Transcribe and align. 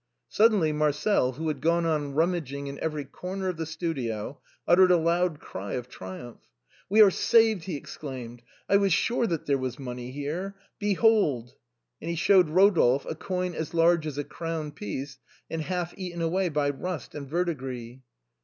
Suddenly 0.29 0.71
Marcel, 0.73 1.33
who 1.33 1.47
had 1.47 1.61
gone 1.61 1.85
on 1.85 2.15
rummaging 2.15 2.65
in 2.65 2.79
every 2.79 3.05
corner 3.05 3.49
of 3.49 3.57
the 3.57 3.67
studio, 3.67 4.41
uttered 4.67 4.89
a 4.89 4.97
loud 4.97 5.39
cry 5.39 5.73
of 5.73 5.89
triumph." 5.89 6.39
We 6.89 7.03
are 7.03 7.11
saved!" 7.11 7.65
he 7.65 7.75
exclaimed." 7.75 8.41
I 8.67 8.77
was 8.77 8.93
sure 8.93 9.27
that 9.27 9.45
there 9.45 9.59
was 9.59 9.77
money 9.77 10.09
here. 10.09 10.55
Behold!" 10.79 11.53
and 12.01 12.09
he 12.09 12.15
showed 12.15 12.49
Rodolphe 12.49 13.05
a 13.07 13.13
coin 13.13 13.53
as 13.53 13.75
large 13.75 14.07
as 14.07 14.17
a 14.17 14.23
crown 14.23 14.71
piece, 14.71 15.19
and 15.51 15.61
half 15.61 15.93
eaten 15.95 16.23
away 16.23 16.49
by 16.49 16.71
rust 16.71 17.13
and 17.13 17.29
verdigris. 17.29 17.99